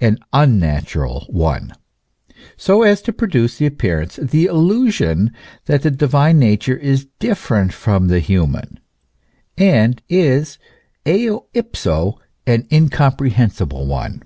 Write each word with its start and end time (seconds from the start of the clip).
e., 0.00 0.06
an 0.06 0.16
unnatural 0.32 1.24
one, 1.28 1.72
so 2.56 2.84
as 2.84 3.02
to 3.02 3.12
produce 3.12 3.56
the 3.58 3.66
appearance, 3.66 4.14
the 4.22 4.44
illusion, 4.44 5.32
that 5.64 5.82
the 5.82 5.90
divine 5.90 6.38
nature 6.38 6.76
is 6.76 7.08
different 7.18 7.72
from 7.72 8.06
the 8.06 8.20
human, 8.20 8.78
and 9.56 10.00
is 10.08 10.56
eo 11.04 11.46
ipso 11.52 12.16
an 12.46 12.62
incompre 12.70 13.32
hensible 13.32 13.88
one. 13.88 14.22